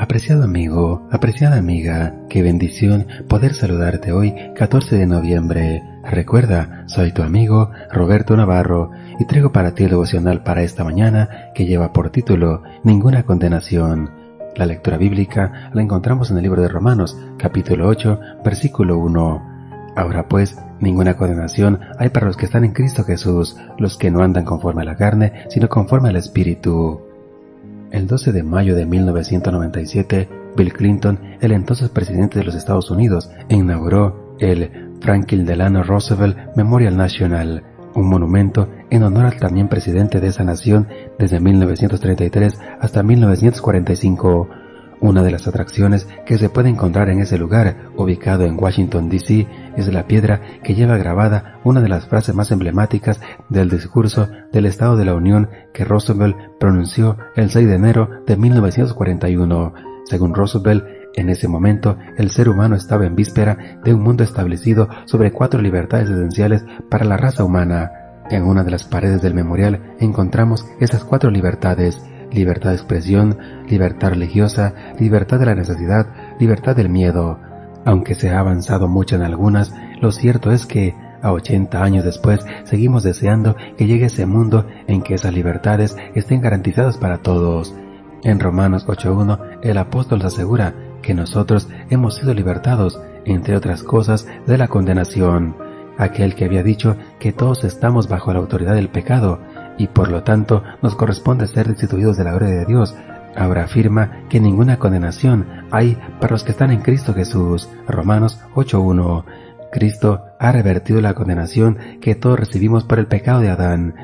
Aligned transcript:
Apreciado 0.00 0.44
amigo, 0.44 1.06
apreciada 1.10 1.58
amiga, 1.58 2.14
qué 2.30 2.42
bendición 2.42 3.06
poder 3.28 3.52
saludarte 3.52 4.12
hoy 4.12 4.34
14 4.56 4.96
de 4.96 5.04
noviembre. 5.04 5.82
Recuerda, 6.02 6.84
soy 6.86 7.12
tu 7.12 7.22
amigo 7.22 7.70
Roberto 7.92 8.34
Navarro 8.34 8.92
y 9.18 9.26
traigo 9.26 9.52
para 9.52 9.74
ti 9.74 9.84
el 9.84 9.90
devocional 9.90 10.42
para 10.42 10.62
esta 10.62 10.84
mañana 10.84 11.50
que 11.54 11.66
lleva 11.66 11.92
por 11.92 12.08
título 12.08 12.62
Ninguna 12.82 13.24
condenación. 13.24 14.10
La 14.56 14.64
lectura 14.64 14.96
bíblica 14.96 15.70
la 15.74 15.82
encontramos 15.82 16.30
en 16.30 16.38
el 16.38 16.44
libro 16.44 16.62
de 16.62 16.68
Romanos, 16.68 17.18
capítulo 17.36 17.86
8, 17.86 18.20
versículo 18.42 18.96
1. 18.96 19.92
Ahora 19.96 20.28
pues, 20.28 20.56
ninguna 20.80 21.18
condenación 21.18 21.78
hay 21.98 22.08
para 22.08 22.24
los 22.24 22.38
que 22.38 22.46
están 22.46 22.64
en 22.64 22.72
Cristo 22.72 23.04
Jesús, 23.04 23.58
los 23.76 23.98
que 23.98 24.10
no 24.10 24.22
andan 24.22 24.46
conforme 24.46 24.80
a 24.80 24.86
la 24.86 24.96
carne, 24.96 25.44
sino 25.50 25.68
conforme 25.68 26.08
al 26.08 26.16
Espíritu. 26.16 27.09
El 27.90 28.06
12 28.06 28.32
de 28.32 28.42
mayo 28.42 28.76
de 28.76 28.86
1997, 28.86 30.28
Bill 30.56 30.72
Clinton, 30.72 31.18
el 31.40 31.52
entonces 31.52 31.88
presidente 31.88 32.38
de 32.38 32.44
los 32.44 32.54
Estados 32.54 32.90
Unidos, 32.90 33.30
inauguró 33.48 34.36
el 34.38 34.90
Franklin 35.00 35.44
Delano 35.44 35.82
Roosevelt 35.82 36.54
Memorial 36.56 36.96
National, 36.96 37.64
un 37.94 38.08
monumento 38.08 38.68
en 38.90 39.02
honor 39.02 39.26
al 39.26 39.36
también 39.38 39.68
presidente 39.68 40.20
de 40.20 40.28
esa 40.28 40.44
nación 40.44 40.86
desde 41.18 41.40
1933 41.40 42.60
hasta 42.80 43.02
1945. 43.02 44.48
Una 45.00 45.22
de 45.22 45.30
las 45.30 45.48
atracciones 45.48 46.06
que 46.26 46.38
se 46.38 46.50
puede 46.50 46.68
encontrar 46.68 47.08
en 47.08 47.20
ese 47.20 47.38
lugar, 47.38 47.88
ubicado 47.96 48.44
en 48.44 48.62
Washington, 48.62 49.08
D.C., 49.08 49.46
es 49.76 49.92
la 49.92 50.06
piedra 50.06 50.40
que 50.62 50.74
lleva 50.74 50.96
grabada 50.96 51.60
una 51.64 51.80
de 51.80 51.88
las 51.88 52.06
frases 52.06 52.34
más 52.34 52.50
emblemáticas 52.50 53.20
del 53.48 53.68
discurso 53.68 54.28
del 54.52 54.66
Estado 54.66 54.96
de 54.96 55.04
la 55.04 55.14
Unión 55.14 55.50
que 55.72 55.84
Roosevelt 55.84 56.36
pronunció 56.58 57.16
el 57.36 57.50
6 57.50 57.68
de 57.68 57.74
enero 57.74 58.08
de 58.26 58.36
1941. 58.36 59.74
Según 60.04 60.34
Roosevelt, 60.34 60.84
en 61.14 61.28
ese 61.28 61.48
momento, 61.48 61.98
el 62.16 62.30
ser 62.30 62.48
humano 62.48 62.76
estaba 62.76 63.04
en 63.04 63.16
víspera 63.16 63.80
de 63.84 63.94
un 63.94 64.02
mundo 64.02 64.22
establecido 64.22 64.88
sobre 65.06 65.32
cuatro 65.32 65.60
libertades 65.60 66.08
esenciales 66.08 66.64
para 66.88 67.04
la 67.04 67.16
raza 67.16 67.44
humana. 67.44 67.90
En 68.30 68.44
una 68.44 68.62
de 68.62 68.70
las 68.70 68.84
paredes 68.84 69.22
del 69.22 69.34
memorial 69.34 69.96
encontramos 69.98 70.64
esas 70.78 71.02
cuatro 71.02 71.30
libertades, 71.30 72.00
libertad 72.30 72.70
de 72.70 72.76
expresión, 72.76 73.38
libertad 73.68 74.10
religiosa, 74.10 74.72
libertad 75.00 75.40
de 75.40 75.46
la 75.46 75.54
necesidad, 75.54 76.06
libertad 76.38 76.76
del 76.76 76.88
miedo. 76.88 77.40
Aunque 77.84 78.14
se 78.14 78.30
ha 78.30 78.40
avanzado 78.40 78.88
mucho 78.88 79.16
en 79.16 79.22
algunas, 79.22 79.74
lo 80.00 80.12
cierto 80.12 80.50
es 80.50 80.66
que, 80.66 80.94
a 81.22 81.32
80 81.32 81.82
años 81.82 82.04
después, 82.04 82.44
seguimos 82.64 83.02
deseando 83.02 83.56
que 83.76 83.86
llegue 83.86 84.06
ese 84.06 84.26
mundo 84.26 84.66
en 84.86 85.02
que 85.02 85.14
esas 85.14 85.34
libertades 85.34 85.96
estén 86.14 86.40
garantizadas 86.40 86.98
para 86.98 87.18
todos. 87.18 87.74
En 88.22 88.40
Romanos 88.40 88.86
8.1, 88.86 89.60
el 89.62 89.78
apóstol 89.78 90.22
asegura 90.22 90.74
que 91.02 91.14
nosotros 91.14 91.68
hemos 91.88 92.16
sido 92.16 92.34
libertados, 92.34 93.00
entre 93.24 93.56
otras 93.56 93.82
cosas, 93.82 94.26
de 94.46 94.58
la 94.58 94.68
condenación. 94.68 95.56
Aquel 95.98 96.34
que 96.34 96.44
había 96.44 96.62
dicho 96.62 96.96
que 97.18 97.32
todos 97.32 97.64
estamos 97.64 98.08
bajo 98.08 98.32
la 98.32 98.38
autoridad 98.38 98.74
del 98.74 98.88
pecado, 98.88 99.40
y 99.78 99.86
por 99.86 100.10
lo 100.10 100.22
tanto 100.22 100.62
nos 100.82 100.94
corresponde 100.94 101.46
ser 101.46 101.68
destituidos 101.68 102.16
de 102.18 102.24
la 102.24 102.32
gloria 102.32 102.56
de 102.56 102.66
Dios. 102.66 102.94
Ahora 103.36 103.64
afirma 103.64 104.24
que 104.28 104.40
ninguna 104.40 104.78
condenación 104.78 105.46
hay 105.70 105.96
para 106.20 106.32
los 106.32 106.44
que 106.44 106.50
están 106.50 106.70
en 106.70 106.80
Cristo 106.80 107.14
Jesús. 107.14 107.68
Romanos 107.86 108.40
8.1. 108.54 109.24
Cristo 109.70 110.24
ha 110.38 110.52
revertido 110.52 111.00
la 111.00 111.14
condenación 111.14 111.78
que 112.00 112.14
todos 112.14 112.38
recibimos 112.38 112.84
por 112.84 112.98
el 112.98 113.06
pecado 113.06 113.40
de 113.40 113.50
Adán. 113.50 113.94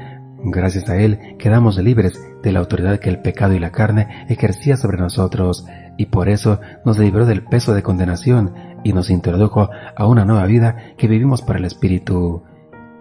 Gracias 0.45 0.89
a 0.89 0.97
Él 0.97 1.37
quedamos 1.39 1.79
libres 1.79 2.21
de 2.43 2.53
la 2.53 2.61
autoridad 2.61 3.01
que 3.01 3.11
el 3.11 3.19
pecado 3.19 3.55
y 3.55 3.59
la 3.59 3.73
carne 3.73 4.27
ejercía 4.29 4.77
sobre 4.77 4.99
nosotros, 4.99 5.67
y 5.97 6.07
por 6.07 6.29
eso 6.29 6.61
nos 6.85 6.99
libró 6.99 7.27
del 7.27 7.43
peso 7.43 7.75
de 7.75 7.83
condenación 7.83 8.55
y 8.85 8.93
nos 8.93 9.11
introdujo 9.11 9.71
a 9.97 10.07
una 10.07 10.25
nueva 10.25 10.47
vida 10.47 10.77
que 10.97 11.09
vivimos 11.09 11.43
por 11.43 11.57
el 11.57 11.65
Espíritu. 11.65 12.45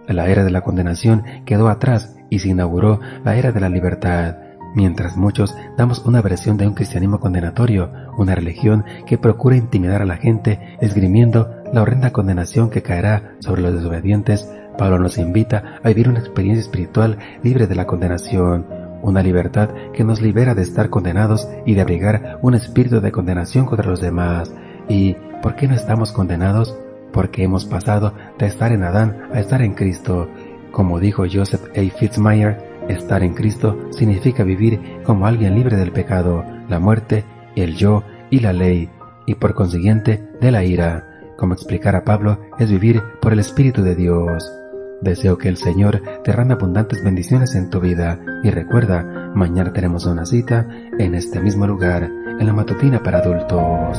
La 0.08 0.26
era 0.28 0.44
de 0.44 0.50
la 0.50 0.62
condenación 0.62 1.22
quedó 1.44 1.68
atrás 1.68 2.16
y 2.30 2.40
se 2.40 2.48
inauguró 2.48 3.00
la 3.24 3.36
era 3.36 3.52
de 3.52 3.60
la 3.60 3.68
libertad, 3.68 4.36
mientras 4.76 5.16
muchos 5.16 5.56
damos 5.76 6.04
una 6.04 6.20
versión 6.20 6.58
de 6.58 6.68
un 6.68 6.74
cristianismo 6.74 7.18
condenatorio, 7.18 7.90
una 8.18 8.34
religión 8.34 8.84
que 9.06 9.18
procura 9.18 9.56
intimidar 9.56 10.02
a 10.02 10.06
la 10.06 10.18
gente, 10.18 10.76
esgrimiendo 10.80 11.50
la 11.72 11.82
horrenda 11.82 12.12
condenación 12.12 12.70
que 12.70 12.82
caerá 12.82 13.34
sobre 13.40 13.62
los 13.62 13.74
desobedientes, 13.74 14.48
Pablo 14.76 14.98
nos 14.98 15.16
invita 15.16 15.80
a 15.82 15.88
vivir 15.88 16.10
una 16.10 16.20
experiencia 16.20 16.60
espiritual 16.60 17.18
libre 17.42 17.66
de 17.66 17.74
la 17.74 17.86
condenación, 17.86 18.66
una 19.02 19.22
libertad 19.22 19.70
que 19.94 20.04
nos 20.04 20.20
libera 20.20 20.54
de 20.54 20.62
estar 20.62 20.90
condenados 20.90 21.48
y 21.64 21.74
de 21.74 21.80
abrigar 21.80 22.38
un 22.42 22.54
espíritu 22.54 23.00
de 23.00 23.12
condenación 23.12 23.64
contra 23.64 23.88
los 23.88 24.02
demás. 24.02 24.54
¿Y 24.88 25.16
por 25.42 25.56
qué 25.56 25.68
no 25.68 25.74
estamos 25.74 26.12
condenados? 26.12 26.76
Porque 27.12 27.44
hemos 27.44 27.64
pasado 27.64 28.12
de 28.38 28.46
estar 28.46 28.72
en 28.72 28.82
Adán 28.82 29.16
a 29.32 29.40
estar 29.40 29.62
en 29.62 29.72
Cristo 29.72 30.28
como 30.76 31.00
dijo 31.00 31.24
Joseph 31.32 31.70
A. 31.74 31.98
Fitzmyer, 31.98 32.58
estar 32.88 33.22
en 33.22 33.34
Cristo 33.34 33.88
significa 33.90 34.44
vivir 34.44 34.80
como 35.04 35.26
alguien 35.26 35.54
libre 35.54 35.76
del 35.76 35.92
pecado, 35.92 36.44
la 36.68 36.78
muerte, 36.78 37.24
el 37.54 37.76
yo 37.76 38.04
y 38.30 38.40
la 38.40 38.52
ley, 38.52 38.90
y 39.26 39.34
por 39.34 39.54
consiguiente 39.54 40.28
de 40.40 40.50
la 40.50 40.64
ira. 40.64 41.34
Como 41.36 41.54
explicara 41.54 42.04
Pablo, 42.04 42.38
es 42.58 42.70
vivir 42.70 43.02
por 43.20 43.32
el 43.32 43.40
Espíritu 43.40 43.82
de 43.82 43.94
Dios. 43.94 44.52
Deseo 45.00 45.36
que 45.36 45.48
el 45.48 45.58
Señor 45.58 46.02
derrame 46.24 46.54
abundantes 46.54 47.04
bendiciones 47.04 47.54
en 47.54 47.68
tu 47.68 47.80
vida 47.80 48.18
y 48.42 48.50
recuerda, 48.50 49.32
mañana 49.34 49.72
tenemos 49.72 50.06
una 50.06 50.24
cita 50.24 50.66
en 50.98 51.14
este 51.14 51.40
mismo 51.40 51.66
lugar, 51.66 52.04
en 52.38 52.46
la 52.46 52.54
matutina 52.54 53.02
para 53.02 53.18
adultos. 53.18 53.98